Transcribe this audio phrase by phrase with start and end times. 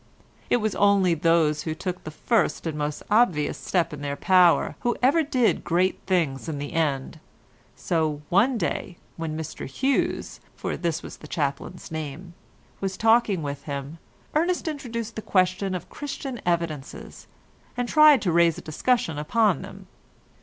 [0.49, 4.75] It was only those who took the first and most obvious step in their power
[4.79, 7.19] who ever did great things in the end,
[7.75, 13.99] so one day, when Mr Hughes—for this was the chaplain's name—was talking with him,
[14.33, 17.27] Ernest introduced the question of Christian evidences,
[17.77, 19.85] and tried to raise a discussion upon them.